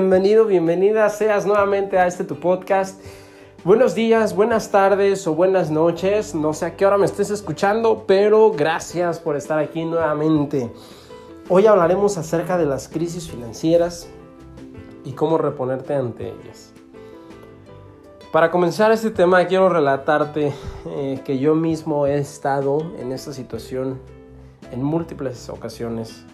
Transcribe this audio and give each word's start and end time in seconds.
Bienvenido, 0.00 0.46
bienvenida 0.46 1.10
seas 1.10 1.44
nuevamente 1.44 1.98
a 1.98 2.06
este 2.06 2.24
tu 2.24 2.40
podcast. 2.40 2.98
Buenos 3.64 3.94
días, 3.94 4.34
buenas 4.34 4.70
tardes 4.70 5.26
o 5.26 5.34
buenas 5.34 5.70
noches. 5.70 6.34
No 6.34 6.54
sé 6.54 6.64
a 6.64 6.74
qué 6.74 6.86
hora 6.86 6.96
me 6.96 7.04
estés 7.04 7.28
escuchando, 7.28 8.04
pero 8.06 8.50
gracias 8.50 9.18
por 9.18 9.36
estar 9.36 9.58
aquí 9.58 9.84
nuevamente. 9.84 10.72
Hoy 11.50 11.66
hablaremos 11.66 12.16
acerca 12.16 12.56
de 12.56 12.64
las 12.64 12.88
crisis 12.88 13.28
financieras 13.28 14.08
y 15.04 15.12
cómo 15.12 15.36
reponerte 15.36 15.94
ante 15.94 16.28
ellas. 16.28 16.72
Para 18.32 18.50
comenzar 18.50 18.90
este 18.92 19.10
tema 19.10 19.44
quiero 19.44 19.68
relatarte 19.68 20.54
eh, 20.86 21.20
que 21.26 21.38
yo 21.38 21.54
mismo 21.54 22.06
he 22.06 22.16
estado 22.16 22.94
en 22.98 23.12
esta 23.12 23.34
situación 23.34 24.00
en 24.72 24.82
múltiples 24.82 25.50
ocasiones. 25.50 26.24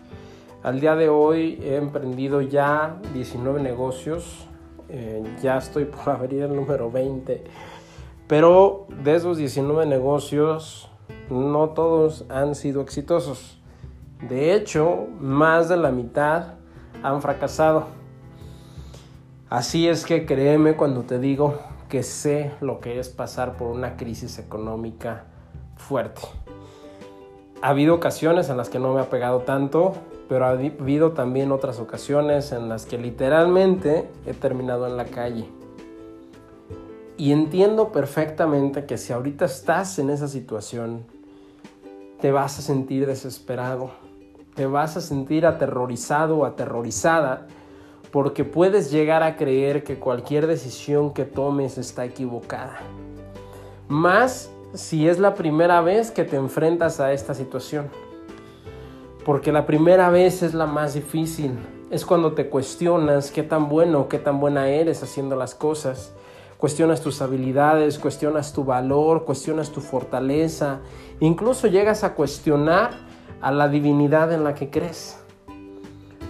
Al 0.66 0.80
día 0.80 0.96
de 0.96 1.08
hoy 1.08 1.60
he 1.62 1.76
emprendido 1.76 2.40
ya 2.40 2.96
19 3.14 3.62
negocios, 3.62 4.48
eh, 4.88 5.22
ya 5.40 5.58
estoy 5.58 5.84
por 5.84 6.08
abrir 6.08 6.42
el 6.42 6.56
número 6.56 6.90
20, 6.90 7.44
pero 8.26 8.88
de 9.04 9.14
esos 9.14 9.36
19 9.36 9.86
negocios 9.86 10.90
no 11.30 11.68
todos 11.68 12.24
han 12.30 12.56
sido 12.56 12.80
exitosos. 12.80 13.60
De 14.28 14.54
hecho, 14.54 15.06
más 15.20 15.68
de 15.68 15.76
la 15.76 15.92
mitad 15.92 16.54
han 17.00 17.22
fracasado. 17.22 17.86
Así 19.48 19.86
es 19.86 20.04
que 20.04 20.26
créeme 20.26 20.74
cuando 20.74 21.02
te 21.02 21.20
digo 21.20 21.60
que 21.88 22.02
sé 22.02 22.50
lo 22.60 22.80
que 22.80 22.98
es 22.98 23.08
pasar 23.08 23.56
por 23.56 23.68
una 23.68 23.96
crisis 23.96 24.40
económica 24.40 25.26
fuerte. 25.76 26.22
Ha 27.62 27.68
habido 27.68 27.94
ocasiones 27.94 28.48
en 28.48 28.56
las 28.56 28.68
que 28.68 28.80
no 28.80 28.92
me 28.92 29.00
ha 29.00 29.08
pegado 29.08 29.42
tanto, 29.42 29.94
pero 30.28 30.46
ha 30.46 30.50
habido 30.50 31.12
también 31.12 31.52
otras 31.52 31.78
ocasiones 31.78 32.52
en 32.52 32.68
las 32.68 32.86
que 32.86 32.98
literalmente 32.98 34.08
he 34.26 34.34
terminado 34.34 34.86
en 34.86 34.96
la 34.96 35.04
calle. 35.04 35.46
Y 37.16 37.32
entiendo 37.32 37.92
perfectamente 37.92 38.84
que 38.84 38.98
si 38.98 39.12
ahorita 39.12 39.44
estás 39.44 39.98
en 39.98 40.10
esa 40.10 40.28
situación, 40.28 41.04
te 42.20 42.32
vas 42.32 42.58
a 42.58 42.62
sentir 42.62 43.06
desesperado, 43.06 43.90
te 44.54 44.66
vas 44.66 44.96
a 44.96 45.00
sentir 45.00 45.46
aterrorizado 45.46 46.38
o 46.38 46.44
aterrorizada, 46.44 47.46
porque 48.10 48.44
puedes 48.44 48.90
llegar 48.90 49.22
a 49.22 49.36
creer 49.36 49.84
que 49.84 49.98
cualquier 49.98 50.46
decisión 50.46 51.12
que 51.12 51.24
tomes 51.24 51.78
está 51.78 52.04
equivocada. 52.04 52.78
Más 53.88 54.50
si 54.74 55.08
es 55.08 55.18
la 55.18 55.34
primera 55.34 55.80
vez 55.80 56.10
que 56.10 56.24
te 56.24 56.36
enfrentas 56.36 57.00
a 57.00 57.12
esta 57.12 57.34
situación 57.34 57.88
porque 59.26 59.50
la 59.50 59.66
primera 59.66 60.08
vez 60.08 60.44
es 60.44 60.54
la 60.54 60.66
más 60.66 60.94
difícil. 60.94 61.58
Es 61.90 62.06
cuando 62.06 62.34
te 62.34 62.48
cuestionas 62.48 63.32
qué 63.32 63.42
tan 63.42 63.68
bueno 63.68 64.02
o 64.02 64.08
qué 64.08 64.20
tan 64.20 64.38
buena 64.38 64.68
eres 64.68 65.02
haciendo 65.02 65.34
las 65.34 65.56
cosas. 65.56 66.12
Cuestionas 66.58 67.00
tus 67.00 67.20
habilidades, 67.20 67.98
cuestionas 67.98 68.52
tu 68.52 68.62
valor, 68.62 69.24
cuestionas 69.24 69.72
tu 69.72 69.80
fortaleza. 69.80 70.78
Incluso 71.18 71.66
llegas 71.66 72.04
a 72.04 72.14
cuestionar 72.14 72.92
a 73.40 73.50
la 73.50 73.68
divinidad 73.68 74.32
en 74.32 74.44
la 74.44 74.54
que 74.54 74.70
crees. 74.70 75.18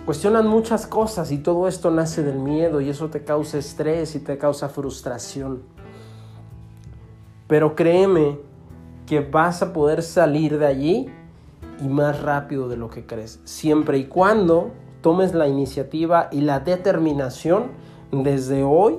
Cuestionan 0.06 0.46
muchas 0.46 0.86
cosas 0.86 1.30
y 1.32 1.36
todo 1.36 1.68
esto 1.68 1.90
nace 1.90 2.22
del 2.22 2.38
miedo 2.38 2.80
y 2.80 2.88
eso 2.88 3.10
te 3.10 3.24
causa 3.24 3.58
estrés 3.58 4.14
y 4.14 4.20
te 4.20 4.38
causa 4.38 4.70
frustración. 4.70 5.64
Pero 7.46 7.74
créeme 7.74 8.38
que 9.04 9.20
vas 9.20 9.60
a 9.60 9.74
poder 9.74 10.02
salir 10.02 10.58
de 10.58 10.66
allí 10.66 11.12
y 11.80 11.88
más 11.88 12.22
rápido 12.22 12.68
de 12.68 12.76
lo 12.76 12.90
que 12.90 13.06
crees, 13.06 13.40
siempre 13.44 13.98
y 13.98 14.04
cuando 14.04 14.72
tomes 15.02 15.34
la 15.34 15.48
iniciativa 15.48 16.28
y 16.32 16.40
la 16.40 16.60
determinación 16.60 17.66
desde 18.10 18.64
hoy 18.64 18.96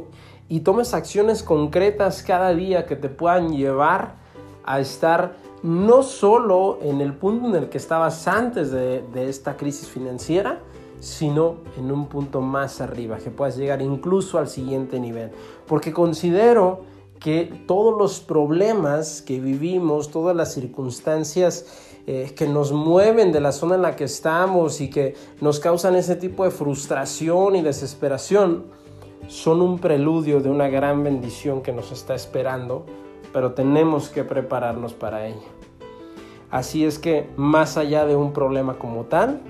y 0.49 0.61
tomes 0.61 0.93
acciones 0.93 1.43
concretas 1.43 2.23
cada 2.23 2.53
día 2.53 2.85
que 2.85 2.95
te 2.95 3.09
puedan 3.09 3.55
llevar 3.55 4.15
a 4.63 4.79
estar 4.79 5.35
no 5.63 6.03
solo 6.03 6.79
en 6.81 7.01
el 7.01 7.13
punto 7.13 7.49
en 7.49 7.55
el 7.55 7.69
que 7.69 7.77
estabas 7.77 8.27
antes 8.27 8.71
de, 8.71 9.03
esta 9.15 9.57
crisis 9.57 9.87
financiera, 9.87 10.59
sino 10.99 11.57
en 11.77 11.91
un 11.91 12.07
punto 12.07 12.41
más 12.41 12.81
arriba, 12.81 13.17
que 13.17 13.29
puedas 13.29 13.57
llegar 13.57 13.81
incluso 13.81 14.37
al 14.37 14.47
siguiente 14.47 14.99
nivel. 14.99 15.31
Porque 15.67 15.91
considero 15.91 16.81
que 17.19 17.63
todos 17.67 17.97
los 17.97 18.19
problemas 18.19 19.21
que 19.21 19.39
vivimos, 19.39 20.11
todas 20.11 20.35
las 20.35 20.53
circunstancias 20.53 21.65
eh, 22.09 22.31
que 22.37 22.47
nos 22.47 22.71
mueven 22.71 23.33
de 23.33 23.41
la 23.41 23.51
zona 23.51 23.75
en 23.75 23.81
la 23.81 23.97
que 23.97 24.05
estamos 24.05 24.79
y 24.79 24.89
que 24.89 25.13
nos 25.41 25.59
causan 25.59 25.93
ese 25.93 26.15
tipo 26.15 26.45
de 26.45 26.51
frustración 26.51 27.57
y 27.57 27.61
desesperación, 27.61 28.67
son 29.27 29.61
un 29.61 29.77
preludio 29.77 30.39
de 30.39 30.49
una 30.49 30.69
gran 30.69 31.03
bendición 31.03 31.61
que 31.61 31.73
nos 31.73 31.91
está 31.91 32.15
esperando, 32.15 32.85
pero 33.33 33.51
tenemos 33.51 34.07
que 34.07 34.23
prepararnos 34.23 34.93
para 34.93 35.27
ella. 35.27 35.49
Así 36.49 36.85
es 36.85 36.97
que 36.97 37.29
más 37.35 37.75
allá 37.75 38.05
de 38.05 38.15
un 38.15 38.31
problema 38.31 38.79
como 38.79 39.03
tal, 39.03 39.41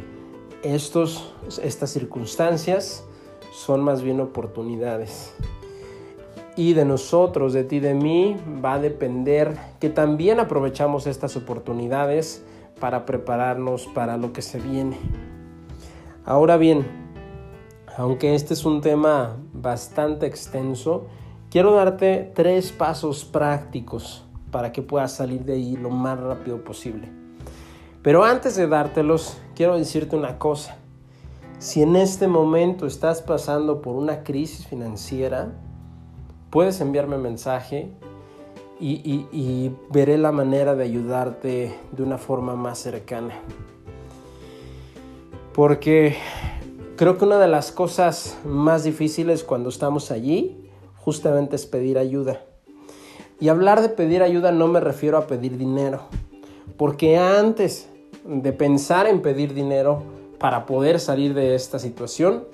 estos, 0.64 1.36
estas 1.62 1.92
circunstancias 1.92 3.06
son 3.54 3.84
más 3.84 4.02
bien 4.02 4.20
oportunidades. 4.20 5.32
Y 6.56 6.74
de 6.74 6.86
nosotros, 6.86 7.54
de 7.54 7.64
ti, 7.64 7.80
de 7.80 7.94
mí, 7.94 8.36
va 8.66 8.74
a 8.74 8.80
depender 8.80 9.56
que 9.80 9.92
también 9.92 10.40
aprovechamos 10.40 11.06
estas 11.06 11.38
oportunidades 11.38 12.44
para 12.80 13.06
prepararnos 13.06 13.88
para 13.88 14.18
lo 14.18 14.34
que 14.34 14.42
se 14.42 14.60
viene. 14.60 14.98
Ahora 16.26 16.58
bien, 16.58 16.86
aunque 17.98 18.36
este 18.36 18.54
es 18.54 18.66
un 18.66 18.82
tema 18.82 19.38
bastante 19.54 20.26
extenso, 20.26 21.08
quiero 21.50 21.74
darte 21.74 22.32
tres 22.36 22.72
pasos 22.72 23.26
prácticos 23.26 24.26
para 24.52 24.72
que 24.72 24.82
puedas 24.82 25.14
salir 25.14 25.44
de 25.46 25.54
ahí 25.54 25.76
lo 25.76 25.90
más 25.90 26.20
rápido 26.20 26.64
posible. 26.64 27.10
Pero 28.02 28.24
antes 28.24 28.56
de 28.56 28.68
dártelos, 28.68 29.38
quiero 29.56 29.78
decirte 29.78 30.16
una 30.16 30.38
cosa. 30.38 30.78
Si 31.60 31.82
en 31.82 31.96
este 31.96 32.28
momento 32.28 32.86
estás 32.86 33.22
pasando 33.22 33.82
por 33.82 33.96
una 33.96 34.24
crisis 34.24 34.68
financiera, 34.68 35.54
puedes 36.52 36.80
enviarme 36.82 37.18
mensaje 37.18 37.92
y, 38.80 39.72
veré 39.90 40.18
la 40.18 40.32
manera 40.32 40.76
de 40.76 40.84
ayudarte 40.84 41.76
de 41.92 42.04
una 42.04 42.18
forma 42.18 42.56
más 42.56 42.80
cercana. 42.80 43.34
Porque 45.54 46.16
creo 46.96 47.18
que 47.18 47.26
una 47.26 47.40
de 47.40 47.48
las 47.48 47.72
cosas 47.72 48.38
más 48.46 48.84
difíciles 48.84 49.44
cuando 49.44 49.70
estamos 49.70 50.12
allí 50.12 50.70
justamente 50.98 51.56
es 51.56 51.66
pedir 51.66 51.98
ayuda. 51.98 52.42
Y 53.40 53.50
hablar 53.50 53.82
de 53.82 53.90
pedir 53.90 54.24
ayuda 54.24 54.52
no 54.52 54.68
me 54.68 54.80
refiero 54.80 55.18
a 55.18 55.28
pedir 55.28 55.58
dinero, 55.58 56.02
porque 56.76 57.18
antes 57.18 57.88
de 58.26 58.52
pensar 58.52 59.08
en 59.08 59.22
pedir 59.22 59.54
dinero 59.54 60.04
para 60.40 60.66
poder 60.66 61.00
salir 61.00 61.34
de 61.34 61.56
esta 61.56 61.80
situación, 61.80 62.46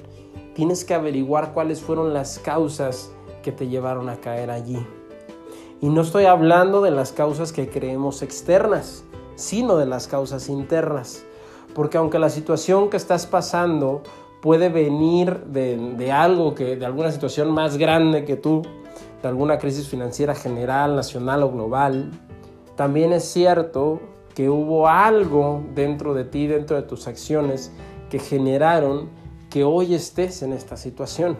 tienes 0.53 0.86
que 0.86 0.94
averiguar 0.94 1.53
cuáles 1.53 1.81
fueron 1.81 2.13
las 2.13 2.38
causas 2.39 3.12
que 3.42 3.51
te 3.51 3.68
llevaron 3.68 4.09
a 4.09 4.18
caer 4.18 4.51
allí. 4.51 4.86
Y 5.83 5.89
no 5.89 6.00
estoy 6.00 6.27
hablando 6.27 6.81
de 6.81 6.91
las 6.91 7.12
causas 7.12 7.51
que 7.51 7.68
creemos 7.68 8.21
externas, 8.21 9.03
sino 9.35 9.75
de 9.75 9.85
las 9.85 10.07
causas 10.07 10.47
internas. 10.47 11.25
Porque 11.75 11.97
aunque 11.97 12.19
la 12.19 12.30
situación 12.30 12.89
que 12.89 12.95
estás 12.95 13.25
pasando 13.25 14.01
puede 14.41 14.69
venir 14.69 15.44
de, 15.44 16.09
algo 16.09 16.56
que, 16.56 16.77
de 16.77 16.85
alguna 16.85 17.12
situación 17.12 17.51
más 17.51 17.75
grande 17.75 18.24
que 18.24 18.38
tú, 18.38 18.62
de 19.21 19.27
alguna 19.27 19.57
crisis 19.57 19.89
financiera 19.89 20.33
general, 20.33 20.95
nacional 20.95 21.44
o 21.44 21.51
global, 21.51 22.12
también 22.77 23.12
es 23.12 23.25
cierto 23.25 24.00
que 24.35 24.50
hubo 24.50 24.88
algo 24.88 25.65
dentro 25.75 26.13
de 26.13 26.24
ti, 26.24 26.47
dentro 26.47 26.77
de 26.77 26.83
tus 26.83 27.07
acciones, 27.07 27.74
que 28.09 28.19
generaron 28.19 29.09
que 29.50 29.65
hoy 29.65 29.95
estés 29.95 30.44
en 30.44 30.53
esta 30.53 30.77
situación 30.77 31.35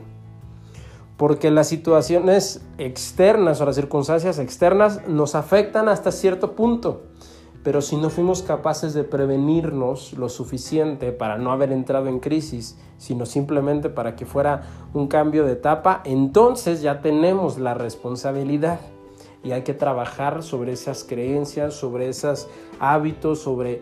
porque 1.18 1.52
las 1.52 1.68
situaciones 1.68 2.62
externas 2.78 3.62
o 3.62 3.66
las 3.66 3.76
circunstancias 3.76 4.40
externas 4.40 5.08
nos 5.08 5.36
afectan 5.36 5.88
hasta 5.88 6.12
cierto 6.12 6.56
punto, 6.56 7.04
pero 7.64 7.82
si 7.82 7.96
no 7.96 8.10
fuimos 8.10 8.44
capaces 8.44 8.94
de 8.94 9.04
prevenirnos 9.04 10.14
lo 10.14 10.28
suficiente 10.28 11.12
para 11.12 11.38
no 11.38 11.52
haber 11.52 11.72
entrado 11.72 12.08
en 12.08 12.20
crisis, 12.20 12.78
sino 12.98 13.26
simplemente 13.26 13.90
para 13.90 14.16
que 14.16 14.26
fuera 14.26 14.64
un 14.94 15.08
cambio 15.08 15.46
de 15.46 15.54
etapa, 15.54 16.02
entonces 16.04 16.82
ya 16.82 17.02
tenemos 17.02 17.58
la 17.58 17.74
responsabilidad 17.74 18.80
y 19.44 19.52
hay 19.52 19.64
que 19.64 19.74
trabajar 19.74 20.44
sobre 20.44 20.74
esas 20.74 21.04
creencias, 21.04 21.74
sobre 21.74 22.10
esos 22.10 22.48
hábitos, 22.80 23.40
sobre 23.40 23.82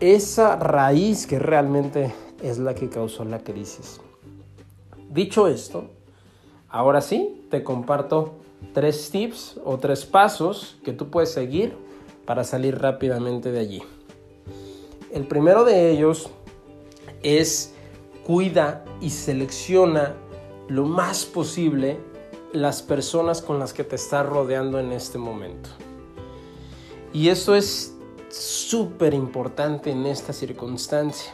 esa 0.00 0.56
raíz 0.56 1.26
que 1.26 1.38
realmente 1.38 2.12
es 2.42 2.58
la 2.58 2.74
que 2.74 2.88
causó 2.88 3.24
la 3.24 3.40
crisis. 3.40 4.00
Dicho 5.10 5.46
esto, 5.48 5.90
ahora 6.70 7.00
sí, 7.00 7.44
te 7.50 7.62
comparto 7.62 8.34
tres 8.72 9.10
tips 9.10 9.60
o 9.64 9.78
tres 9.78 10.04
pasos 10.04 10.76
que 10.84 10.92
tú 10.92 11.10
puedes 11.10 11.32
seguir 11.32 11.76
para 12.24 12.44
salir 12.44 12.78
rápidamente 12.78 13.52
de 13.52 13.60
allí. 13.60 13.82
El 15.12 15.26
primero 15.26 15.64
de 15.64 15.90
ellos 15.90 16.30
es 17.22 17.74
cuida 18.24 18.84
y 19.00 19.10
selecciona 19.10 20.14
lo 20.68 20.84
más 20.84 21.24
posible 21.24 21.98
las 22.52 22.82
personas 22.82 23.42
con 23.42 23.58
las 23.58 23.72
que 23.72 23.84
te 23.84 23.96
estás 23.96 24.26
rodeando 24.26 24.78
en 24.78 24.92
este 24.92 25.18
momento. 25.18 25.70
Y 27.12 27.28
eso 27.28 27.56
es 27.56 27.96
súper 28.28 29.14
importante 29.14 29.90
en 29.90 30.06
esta 30.06 30.32
circunstancia. 30.32 31.32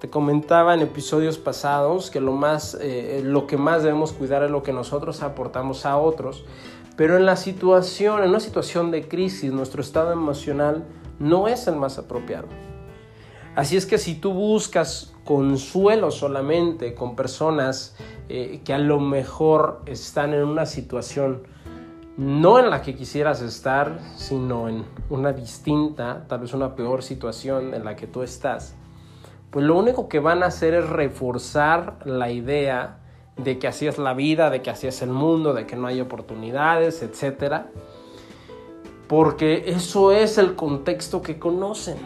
Te 0.00 0.08
comentaba 0.08 0.74
en 0.74 0.80
episodios 0.80 1.38
pasados 1.38 2.10
que 2.10 2.20
lo, 2.20 2.32
más, 2.32 2.78
eh, 2.80 3.20
lo 3.24 3.46
que 3.48 3.56
más 3.56 3.82
debemos 3.82 4.12
cuidar 4.12 4.44
es 4.44 4.50
lo 4.50 4.62
que 4.62 4.72
nosotros 4.72 5.22
aportamos 5.22 5.86
a 5.86 5.96
otros, 5.96 6.44
pero 6.96 7.16
en 7.16 7.26
la 7.26 7.36
situación, 7.36 8.22
en 8.22 8.30
una 8.30 8.40
situación 8.40 8.90
de 8.92 9.08
crisis, 9.08 9.52
nuestro 9.52 9.82
estado 9.82 10.12
emocional 10.12 10.84
no 11.18 11.48
es 11.48 11.66
el 11.66 11.76
más 11.76 11.98
apropiado. 11.98 12.46
Así 13.56 13.76
es 13.76 13.86
que 13.86 13.98
si 13.98 14.14
tú 14.14 14.32
buscas 14.32 15.14
consuelo 15.24 16.12
solamente 16.12 16.94
con 16.94 17.16
personas 17.16 17.96
eh, 18.28 18.60
que 18.64 18.72
a 18.72 18.78
lo 18.78 19.00
mejor 19.00 19.82
están 19.86 20.32
en 20.32 20.44
una 20.44 20.64
situación 20.64 21.42
no 22.16 22.58
en 22.58 22.70
la 22.70 22.82
que 22.82 22.94
quisieras 22.94 23.42
estar, 23.42 23.98
sino 24.16 24.68
en 24.68 24.84
una 25.10 25.32
distinta, 25.32 26.24
tal 26.28 26.40
vez 26.40 26.52
una 26.52 26.74
peor 26.74 27.02
situación 27.02 27.74
en 27.74 27.84
la 27.84 27.96
que 27.96 28.06
tú 28.06 28.22
estás, 28.22 28.74
pues 29.50 29.64
lo 29.64 29.78
único 29.78 30.08
que 30.08 30.20
van 30.20 30.42
a 30.42 30.46
hacer 30.46 30.74
es 30.74 30.88
reforzar 30.88 31.98
la 32.04 32.30
idea 32.30 32.98
de 33.36 33.58
que 33.58 33.68
así 33.68 33.86
es 33.86 33.98
la 33.98 34.12
vida, 34.12 34.50
de 34.50 34.62
que 34.62 34.70
así 34.70 34.86
es 34.86 35.00
el 35.00 35.10
mundo, 35.10 35.54
de 35.54 35.66
que 35.66 35.76
no 35.76 35.86
hay 35.86 36.00
oportunidades, 36.00 37.02
etc. 37.02 37.62
Porque 39.06 39.64
eso 39.66 40.12
es 40.12 40.36
el 40.36 40.54
contexto 40.54 41.22
que 41.22 41.38
conocen. 41.38 41.96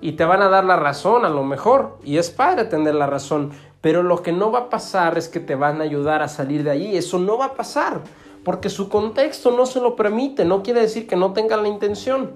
Y 0.00 0.12
te 0.12 0.24
van 0.24 0.42
a 0.42 0.48
dar 0.48 0.64
la 0.64 0.76
razón 0.76 1.24
a 1.24 1.28
lo 1.28 1.42
mejor. 1.42 1.98
Y 2.04 2.18
es 2.18 2.30
padre 2.30 2.66
tener 2.66 2.94
la 2.94 3.06
razón. 3.06 3.50
Pero 3.80 4.02
lo 4.02 4.22
que 4.22 4.32
no 4.32 4.52
va 4.52 4.60
a 4.60 4.70
pasar 4.70 5.18
es 5.18 5.28
que 5.28 5.40
te 5.40 5.54
van 5.54 5.80
a 5.80 5.84
ayudar 5.84 6.22
a 6.22 6.28
salir 6.28 6.62
de 6.62 6.70
allí. 6.70 6.96
Eso 6.96 7.18
no 7.18 7.38
va 7.38 7.46
a 7.46 7.54
pasar. 7.54 8.02
Porque 8.44 8.68
su 8.68 8.88
contexto 8.88 9.50
no 9.50 9.66
se 9.66 9.80
lo 9.80 9.96
permite. 9.96 10.44
No 10.44 10.62
quiere 10.62 10.82
decir 10.82 11.08
que 11.08 11.16
no 11.16 11.32
tengan 11.32 11.62
la 11.62 11.68
intención. 11.68 12.32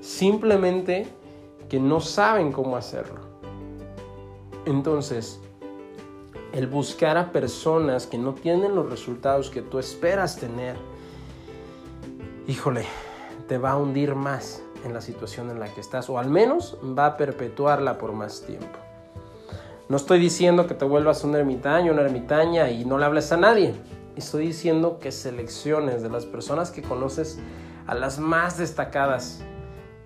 Simplemente 0.00 1.08
que 1.70 1.80
no 1.80 2.00
saben 2.00 2.52
cómo 2.52 2.76
hacerlo. 2.76 3.20
Entonces, 4.66 5.40
el 6.52 6.66
buscar 6.66 7.16
a 7.16 7.32
personas 7.32 8.06
que 8.06 8.18
no 8.18 8.34
tienen 8.34 8.74
los 8.74 8.90
resultados 8.90 9.48
que 9.50 9.62
tú 9.62 9.78
esperas 9.78 10.36
tener, 10.36 10.76
híjole, 12.48 12.84
te 13.46 13.56
va 13.56 13.70
a 13.70 13.76
hundir 13.76 14.16
más 14.16 14.62
en 14.84 14.92
la 14.92 15.00
situación 15.00 15.48
en 15.50 15.60
la 15.60 15.72
que 15.72 15.80
estás 15.80 16.10
o 16.10 16.18
al 16.18 16.28
menos 16.28 16.76
va 16.98 17.06
a 17.06 17.16
perpetuarla 17.16 17.98
por 17.98 18.12
más 18.12 18.42
tiempo. 18.42 18.78
No 19.88 19.96
estoy 19.96 20.18
diciendo 20.18 20.66
que 20.66 20.74
te 20.74 20.84
vuelvas 20.84 21.22
un 21.24 21.36
ermitaño, 21.36 21.92
una 21.92 22.02
ermitaña 22.02 22.68
y 22.70 22.84
no 22.84 22.98
le 22.98 23.04
hables 23.04 23.30
a 23.30 23.36
nadie. 23.36 23.74
Estoy 24.16 24.48
diciendo 24.48 24.98
que 25.00 25.12
selecciones 25.12 26.02
de 26.02 26.10
las 26.10 26.26
personas 26.26 26.72
que 26.72 26.82
conoces 26.82 27.38
a 27.86 27.94
las 27.94 28.18
más 28.18 28.58
destacadas 28.58 29.44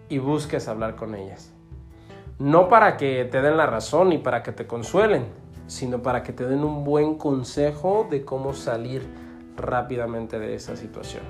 y 0.08 0.18
busques 0.18 0.68
hablar 0.68 0.96
con 0.96 1.14
ellas. 1.14 1.52
No 2.38 2.68
para 2.68 2.96
que 2.96 3.24
te 3.24 3.40
den 3.40 3.56
la 3.56 3.66
razón 3.66 4.12
y 4.12 4.18
para 4.18 4.42
que 4.42 4.52
te 4.52 4.66
consuelen, 4.66 5.26
sino 5.66 6.02
para 6.02 6.22
que 6.22 6.32
te 6.32 6.46
den 6.46 6.64
un 6.64 6.84
buen 6.84 7.16
consejo 7.16 8.06
de 8.10 8.24
cómo 8.24 8.52
salir 8.52 9.02
rápidamente 9.56 10.38
de 10.38 10.54
esa 10.54 10.76
situación. 10.76 11.22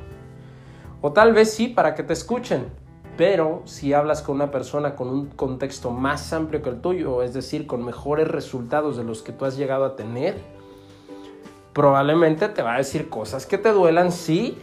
O 1.00 1.12
tal 1.12 1.34
vez 1.34 1.52
sí 1.52 1.68
para 1.68 1.94
que 1.94 2.02
te 2.02 2.14
escuchen, 2.14 2.68
pero 3.16 3.62
si 3.64 3.92
hablas 3.92 4.22
con 4.22 4.36
una 4.36 4.50
persona 4.50 4.96
con 4.96 5.08
un 5.08 5.26
contexto 5.26 5.90
más 5.90 6.32
amplio 6.32 6.62
que 6.62 6.70
el 6.70 6.80
tuyo, 6.80 7.22
es 7.22 7.34
decir, 7.34 7.66
con 7.66 7.84
mejores 7.84 8.26
resultados 8.26 8.96
de 8.96 9.04
los 9.04 9.22
que 9.22 9.32
tú 9.32 9.44
has 9.44 9.56
llegado 9.56 9.84
a 9.84 9.96
tener, 9.96 10.36
probablemente 11.72 12.48
te 12.48 12.62
va 12.62 12.74
a 12.74 12.78
decir 12.78 13.08
cosas 13.08 13.46
que 13.46 13.58
te 13.58 13.70
duelan, 13.70 14.10
sí, 14.10 14.58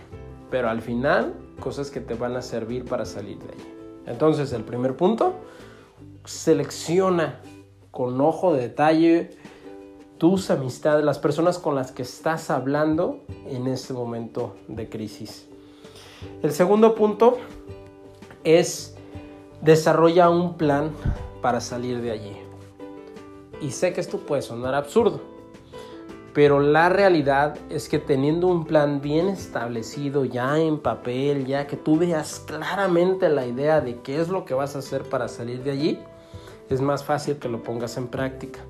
pero 0.49 0.69
al 0.69 0.81
final 0.81 1.33
cosas 1.59 1.91
que 1.91 2.01
te 2.01 2.15
van 2.15 2.35
a 2.35 2.41
servir 2.41 2.85
para 2.85 3.05
salir 3.05 3.37
de 3.37 3.53
ahí. 3.53 3.80
Entonces, 4.05 4.53
el 4.53 4.63
primer 4.63 4.95
punto, 4.95 5.33
selecciona 6.25 7.39
con 7.91 8.19
ojo 8.21 8.53
de 8.53 8.61
detalle 8.61 9.31
tus 10.17 10.51
amistades, 10.51 11.03
las 11.03 11.19
personas 11.19 11.57
con 11.57 11.75
las 11.75 11.91
que 11.91 12.03
estás 12.03 12.49
hablando 12.49 13.21
en 13.47 13.67
este 13.67 13.93
momento 13.93 14.55
de 14.67 14.87
crisis. 14.87 15.47
El 16.43 16.51
segundo 16.51 16.93
punto 16.93 17.37
es 18.43 18.95
desarrolla 19.61 20.29
un 20.29 20.57
plan 20.57 20.91
para 21.41 21.59
salir 21.59 22.01
de 22.01 22.11
allí. 22.11 22.37
Y 23.61 23.71
sé 23.71 23.93
que 23.93 24.01
esto 24.01 24.19
puede 24.19 24.41
sonar 24.41 24.75
absurdo, 24.75 25.21
pero 26.33 26.61
la 26.61 26.87
realidad 26.87 27.57
es 27.69 27.89
que 27.89 27.99
teniendo 27.99 28.47
un 28.47 28.65
plan 28.65 29.01
bien 29.01 29.27
establecido 29.27 30.23
ya 30.23 30.57
en 30.59 30.79
papel, 30.79 31.45
ya 31.45 31.67
que 31.67 31.75
tú 31.75 31.97
veas 31.97 32.39
claramente 32.39 33.27
la 33.27 33.45
idea 33.45 33.81
de 33.81 33.97
qué 33.97 34.21
es 34.21 34.29
lo 34.29 34.45
que 34.45 34.53
vas 34.53 34.75
a 34.75 34.79
hacer 34.79 35.03
para 35.03 35.27
salir 35.27 35.61
de 35.63 35.71
allí, 35.71 35.99
es 36.69 36.79
más 36.79 37.03
fácil 37.03 37.37
que 37.37 37.49
lo 37.49 37.61
pongas 37.61 37.97
en 37.97 38.07
práctica. 38.07 38.61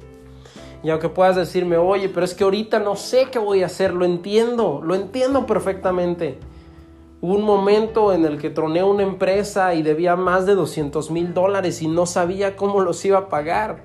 Y 0.84 0.90
aunque 0.90 1.10
puedas 1.10 1.36
decirme, 1.36 1.78
oye, 1.78 2.10
pero 2.10 2.26
es 2.26 2.34
que 2.34 2.44
ahorita 2.44 2.80
no 2.80 2.96
sé 2.96 3.28
qué 3.32 3.38
voy 3.38 3.62
a 3.62 3.68
hacer, 3.68 3.94
lo 3.94 4.06
entiendo, 4.06 4.82
lo 4.84 4.96
entiendo 4.96 5.46
perfectamente. 5.46 6.40
Hubo 7.22 7.36
un 7.36 7.44
momento 7.44 8.12
en 8.12 8.26
el 8.26 8.40
que 8.40 8.50
troné 8.50 8.84
una 8.84 9.04
empresa 9.04 9.76
y 9.76 9.84
debía 9.84 10.16
más 10.16 10.48
de 10.48 10.56
200 10.56 11.12
mil 11.12 11.36
dólares 11.36 11.84
y 11.84 11.88
no 11.88 12.08
sabía 12.08 12.56
cómo 12.56 12.82
los 12.82 13.06
iba 13.06 13.20
a 13.20 13.30
pagar. 13.30 13.84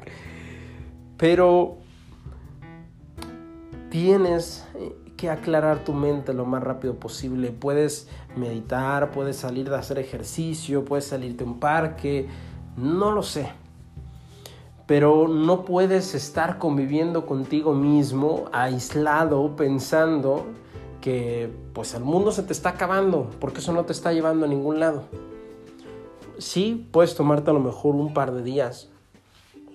Pero 1.18 1.76
tienes 3.96 4.62
que 5.16 5.30
aclarar 5.30 5.78
tu 5.78 5.94
mente 5.94 6.34
lo 6.34 6.44
más 6.44 6.62
rápido 6.62 6.96
posible. 6.96 7.50
Puedes 7.50 8.08
meditar, 8.36 9.10
puedes 9.10 9.38
salir 9.38 9.70
de 9.70 9.76
hacer 9.76 9.98
ejercicio, 9.98 10.84
puedes 10.84 11.06
salirte 11.06 11.44
a 11.44 11.46
un 11.46 11.58
parque, 11.58 12.28
no 12.76 13.10
lo 13.10 13.22
sé 13.22 13.48
pero 14.86 15.26
no 15.26 15.64
puedes 15.64 16.14
estar 16.14 16.58
conviviendo 16.58 17.26
contigo 17.26 17.74
mismo, 17.74 18.44
aislado, 18.52 19.56
pensando 19.56 20.46
que 21.00 21.50
pues 21.72 21.94
el 21.94 22.04
mundo 22.04 22.30
se 22.30 22.44
te 22.44 22.52
está 22.52 22.68
acabando, 22.68 23.28
porque 23.40 23.58
eso 23.58 23.72
no 23.72 23.84
te 23.84 23.92
está 23.92 24.12
llevando 24.12 24.46
a 24.46 24.48
ningún 24.48 24.78
lado. 24.78 25.02
Sí, 26.38 26.88
puedes 26.92 27.16
tomarte 27.16 27.50
a 27.50 27.52
lo 27.52 27.58
mejor 27.58 27.96
un 27.96 28.14
par 28.14 28.30
de 28.30 28.44
días, 28.44 28.90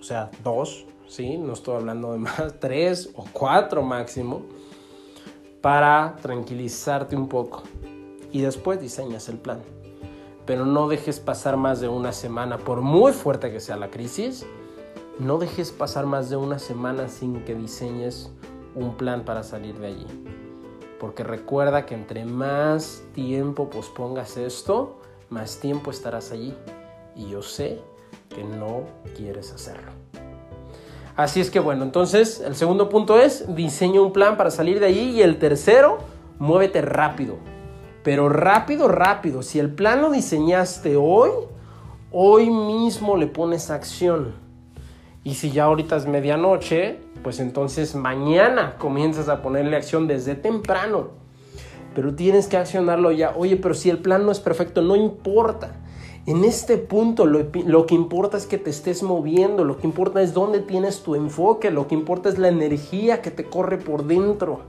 o 0.00 0.02
sea, 0.02 0.30
dos, 0.42 0.86
sí, 1.12 1.36
no 1.36 1.52
estoy 1.52 1.76
hablando 1.76 2.12
de 2.12 2.18
más, 2.18 2.54
tres 2.60 3.10
o 3.14 3.24
cuatro 3.32 3.82
máximo, 3.82 4.42
para 5.60 6.16
tranquilizarte 6.22 7.14
un 7.14 7.28
poco. 7.28 7.62
Y 8.32 8.40
después 8.40 8.80
diseñas 8.80 9.28
el 9.28 9.36
plan. 9.36 9.60
Pero 10.46 10.64
no 10.64 10.88
dejes 10.88 11.20
pasar 11.20 11.56
más 11.56 11.80
de 11.80 11.88
una 11.88 12.12
semana, 12.12 12.58
por 12.58 12.80
muy 12.80 13.12
fuerte 13.12 13.52
que 13.52 13.60
sea 13.60 13.76
la 13.76 13.90
crisis, 13.90 14.46
no 15.18 15.38
dejes 15.38 15.70
pasar 15.70 16.06
más 16.06 16.30
de 16.30 16.36
una 16.36 16.58
semana 16.58 17.08
sin 17.08 17.44
que 17.44 17.54
diseñes 17.54 18.32
un 18.74 18.96
plan 18.96 19.24
para 19.24 19.42
salir 19.42 19.78
de 19.78 19.88
allí. 19.88 20.06
Porque 20.98 21.22
recuerda 21.22 21.84
que 21.84 21.94
entre 21.94 22.24
más 22.24 23.02
tiempo 23.12 23.68
pospongas 23.68 24.36
esto, 24.36 24.98
más 25.28 25.58
tiempo 25.58 25.90
estarás 25.90 26.32
allí. 26.32 26.54
Y 27.14 27.28
yo 27.28 27.42
sé 27.42 27.80
que 28.30 28.42
no 28.42 28.84
quieres 29.14 29.52
hacerlo. 29.52 30.01
Así 31.16 31.40
es 31.40 31.50
que 31.50 31.60
bueno, 31.60 31.84
entonces 31.84 32.42
el 32.44 32.56
segundo 32.56 32.88
punto 32.88 33.18
es 33.18 33.54
diseña 33.54 34.00
un 34.00 34.12
plan 34.12 34.36
para 34.36 34.50
salir 34.50 34.80
de 34.80 34.86
allí 34.86 35.10
y 35.10 35.22
el 35.22 35.38
tercero, 35.38 35.98
muévete 36.38 36.80
rápido. 36.80 37.36
Pero 38.02 38.28
rápido, 38.28 38.88
rápido. 38.88 39.42
Si 39.42 39.58
el 39.58 39.70
plan 39.70 40.00
lo 40.00 40.10
diseñaste 40.10 40.96
hoy, 40.96 41.30
hoy 42.10 42.50
mismo 42.50 43.16
le 43.16 43.26
pones 43.26 43.70
acción. 43.70 44.34
Y 45.22 45.34
si 45.34 45.52
ya 45.52 45.64
ahorita 45.64 45.96
es 45.96 46.06
medianoche, 46.06 46.98
pues 47.22 47.38
entonces 47.38 47.94
mañana 47.94 48.76
comienzas 48.78 49.28
a 49.28 49.42
ponerle 49.42 49.76
acción 49.76 50.08
desde 50.08 50.34
temprano. 50.34 51.10
Pero 51.94 52.14
tienes 52.14 52.48
que 52.48 52.56
accionarlo 52.56 53.12
ya. 53.12 53.34
Oye, 53.36 53.56
pero 53.56 53.74
si 53.74 53.90
el 53.90 53.98
plan 53.98 54.24
no 54.24 54.32
es 54.32 54.40
perfecto, 54.40 54.82
no 54.82 54.96
importa. 54.96 55.81
En 56.24 56.44
este 56.44 56.78
punto 56.78 57.26
lo, 57.26 57.86
que 57.86 57.94
importa 57.96 58.36
es 58.36 58.46
que 58.46 58.56
te 58.56 58.70
estés 58.70 59.02
moviendo, 59.02 59.64
lo 59.64 59.78
que 59.78 59.88
importa 59.88 60.22
es 60.22 60.32
dónde 60.32 60.60
tienes 60.60 61.02
tu 61.02 61.16
enfoque, 61.16 61.72
lo 61.72 61.88
que 61.88 61.96
importa 61.96 62.28
es 62.28 62.38
la 62.38 62.46
energía 62.46 63.20
que 63.20 63.32
te 63.32 63.44
corre 63.44 63.78
por 63.78 64.04
dentro. 64.04 64.60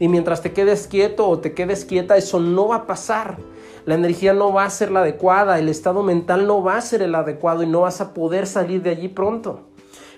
Y 0.00 0.08
mientras 0.08 0.40
te 0.40 0.52
quedes 0.52 0.86
quieto 0.86 1.28
o 1.28 1.38
te 1.40 1.52
quedes 1.52 1.84
quieta, 1.84 2.16
eso 2.16 2.40
no 2.40 2.68
va 2.68 2.76
a 2.76 2.86
pasar. 2.86 3.36
La 3.84 3.96
energía 3.96 4.32
no 4.32 4.54
va 4.54 4.64
a 4.64 4.70
ser 4.70 4.90
la 4.90 5.00
adecuada, 5.00 5.58
el 5.58 5.68
estado 5.68 6.02
mental 6.02 6.46
no 6.46 6.62
va 6.62 6.78
a 6.78 6.80
ser 6.80 7.02
el 7.02 7.14
adecuado 7.14 7.62
y 7.62 7.66
no 7.66 7.82
vas 7.82 8.00
a 8.00 8.14
poder 8.14 8.46
salir 8.46 8.82
de 8.82 8.88
allí 8.88 9.08
pronto. 9.08 9.73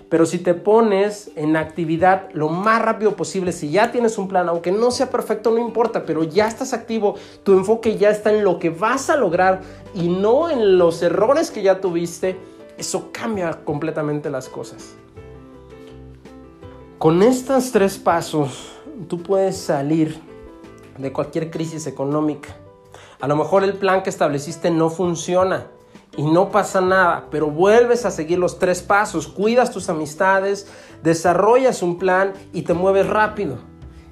Pero 0.09 0.25
si 0.25 0.39
te 0.39 0.53
pones 0.53 1.31
en 1.35 1.57
actividad 1.57 2.29
lo 2.33 2.47
más 2.47 2.81
rápido 2.81 3.15
posible, 3.15 3.51
si 3.51 3.71
ya 3.71 3.91
tienes 3.91 4.17
un 4.17 4.29
plan, 4.29 4.47
aunque 4.47 4.71
no 4.71 4.89
sea 4.91 5.09
perfecto, 5.09 5.51
no 5.51 5.57
importa, 5.57 6.05
pero 6.05 6.23
ya 6.23 6.47
estás 6.47 6.73
activo, 6.73 7.15
tu 7.43 7.53
enfoque 7.53 7.97
ya 7.97 8.09
está 8.09 8.31
en 8.31 8.43
lo 8.43 8.57
que 8.57 8.69
vas 8.69 9.09
a 9.09 9.17
lograr 9.17 9.61
y 9.93 10.07
no 10.07 10.49
en 10.49 10.77
los 10.77 11.01
errores 11.01 11.51
que 11.51 11.61
ya 11.61 11.81
tuviste, 11.81 12.37
eso 12.77 13.09
cambia 13.11 13.65
completamente 13.65 14.29
las 14.29 14.47
cosas. 14.47 14.95
Con 16.97 17.21
estos 17.21 17.71
tres 17.71 17.97
pasos, 17.97 18.71
tú 19.09 19.21
puedes 19.21 19.57
salir 19.57 20.19
de 20.97 21.11
cualquier 21.11 21.51
crisis 21.51 21.85
económica. 21.85 22.55
A 23.19 23.27
lo 23.27 23.35
mejor 23.35 23.63
el 23.63 23.73
plan 23.73 24.03
que 24.03 24.09
estableciste 24.09 24.71
no 24.71 24.89
funciona, 24.89 25.67
y 26.17 26.23
no 26.23 26.49
pasa 26.49 26.81
nada, 26.81 27.27
pero 27.29 27.51
vuelves 27.51 28.03
a 28.03 28.11
seguir 28.11 28.39
los 28.39 28.57
tres 28.57 28.81
pasos, 28.81 29.27
cuidas 29.27 29.71
tus 29.71 29.87
amistades, 29.87 30.67
desarrollas 31.03 31.83
un 31.83 31.99
plan 31.99 32.33
y 32.53 32.63
te 32.63 32.73
mueves 32.73 33.07
rápido. 33.07 33.59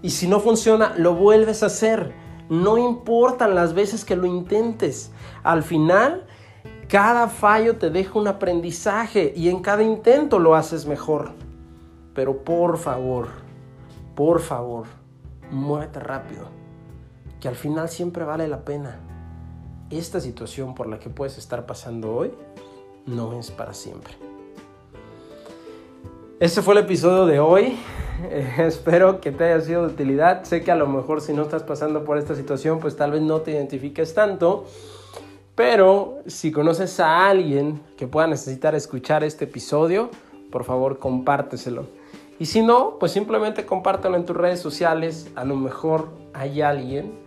Y 0.03 0.11
si 0.11 0.27
no 0.27 0.39
funciona, 0.39 0.93
lo 0.97 1.15
vuelves 1.15 1.63
a 1.63 1.65
hacer. 1.65 2.13
No 2.47 2.77
importan 2.77 3.55
las 3.55 3.73
veces 3.73 4.05
que 4.05 4.15
lo 4.15 4.27
intentes. 4.27 5.11
Al 5.41 5.63
final, 5.63 6.27
cada 6.87 7.27
fallo 7.27 7.77
te 7.77 7.89
deja 7.89 8.19
un 8.19 8.27
aprendizaje 8.27 9.33
y 9.35 9.49
en 9.49 9.63
cada 9.63 9.81
intento 9.81 10.37
lo 10.37 10.53
haces 10.53 10.85
mejor. 10.85 11.31
Pero 12.13 12.43
por 12.43 12.77
favor, 12.77 13.29
por 14.13 14.41
favor, 14.41 14.85
muévete 15.49 15.99
rápido, 15.99 16.49
que 17.39 17.47
al 17.47 17.55
final 17.55 17.89
siempre 17.89 18.25
vale 18.25 18.47
la 18.47 18.63
pena 18.63 18.99
esta 19.89 20.19
situación 20.19 20.75
por 20.75 20.87
la 20.87 20.99
que 20.99 21.09
puedes 21.09 21.37
estar 21.37 21.65
pasando 21.65 22.13
hoy 22.13 22.31
no 23.05 23.37
es 23.39 23.51
para 23.51 23.73
siempre. 23.73 24.13
Este 26.39 26.61
fue 26.61 26.73
el 26.73 26.81
episodio 26.81 27.25
de 27.25 27.39
hoy. 27.39 27.77
espero 28.57 29.21
que 29.21 29.31
te 29.31 29.45
haya 29.45 29.61
sido 29.61 29.87
de 29.87 29.93
utilidad. 29.93 30.43
Sé 30.43 30.63
que 30.63 30.71
a 30.71 30.75
lo 30.75 30.87
mejor 30.87 31.21
si 31.21 31.33
no 31.33 31.43
estás 31.43 31.63
pasando 31.63 32.03
por 32.03 32.17
esta 32.17 32.35
situación, 32.35 32.79
pues 32.79 32.95
tal 32.95 33.11
vez 33.11 33.21
no 33.21 33.41
te 33.41 33.51
identifiques 33.51 34.13
tanto. 34.13 34.65
Pero 35.55 36.19
si 36.25 36.51
conoces 36.51 36.99
a 36.99 37.27
alguien 37.27 37.81
que 37.95 38.07
pueda 38.07 38.27
necesitar 38.27 38.75
escuchar 38.75 39.23
este 39.23 39.45
episodio, 39.45 40.09
por 40.51 40.65
favor 40.65 40.99
compárteselo. 40.99 41.87
Y 42.37 42.47
si 42.47 42.61
no, 42.61 42.97
pues 42.99 43.13
simplemente 43.13 43.65
compártelo 43.65 44.17
en 44.17 44.25
tus 44.25 44.35
redes 44.35 44.59
sociales. 44.59 45.29
A 45.35 45.45
lo 45.45 45.55
mejor 45.55 46.09
hay 46.33 46.61
alguien 46.61 47.24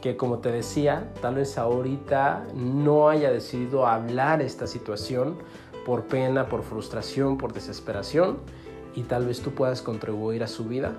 que 0.00 0.16
como 0.16 0.38
te 0.38 0.50
decía, 0.50 1.12
tal 1.20 1.36
vez 1.36 1.58
ahorita 1.58 2.46
no 2.54 3.08
haya 3.08 3.30
decidido 3.30 3.86
hablar 3.86 4.40
esta 4.42 4.66
situación 4.66 5.36
por 5.84 6.04
pena, 6.04 6.48
por 6.48 6.62
frustración, 6.62 7.36
por 7.36 7.52
desesperación 7.52 8.38
y 8.94 9.02
tal 9.02 9.26
vez 9.26 9.40
tú 9.40 9.52
puedas 9.52 9.82
contribuir 9.82 10.42
a 10.42 10.46
su 10.46 10.64
vida 10.64 10.94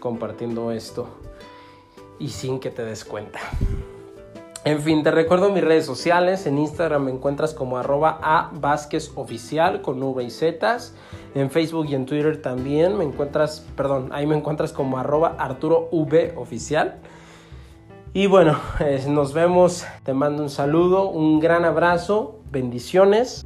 compartiendo 0.00 0.72
esto 0.72 1.08
y 2.18 2.28
sin 2.28 2.60
que 2.60 2.70
te 2.70 2.84
des 2.84 3.04
cuenta. 3.04 3.40
En 4.64 4.80
fin, 4.80 5.04
te 5.04 5.12
recuerdo 5.12 5.50
mis 5.50 5.62
redes 5.62 5.86
sociales. 5.86 6.44
En 6.46 6.58
Instagram 6.58 7.04
me 7.04 7.12
encuentras 7.12 7.54
como 7.54 7.78
arroba 7.78 8.18
a 8.20 8.50
Vázquez 8.52 9.12
Oficial 9.14 9.80
con 9.80 10.02
V 10.02 10.24
y 10.24 10.30
Z. 10.30 10.78
En 11.36 11.52
Facebook 11.52 11.86
y 11.88 11.94
en 11.94 12.04
Twitter 12.04 12.42
también 12.42 12.98
me 12.98 13.04
encuentras, 13.04 13.64
perdón, 13.76 14.08
ahí 14.12 14.26
me 14.26 14.36
encuentras 14.36 14.72
como 14.72 14.98
arroba 14.98 15.36
Arturo 15.38 15.88
V 15.92 16.34
Oficial. 16.36 16.96
Y 18.16 18.28
bueno, 18.28 18.58
nos 19.08 19.34
vemos. 19.34 19.84
Te 20.02 20.14
mando 20.14 20.42
un 20.42 20.48
saludo, 20.48 21.10
un 21.10 21.38
gran 21.38 21.66
abrazo, 21.66 22.40
bendiciones. 22.50 23.44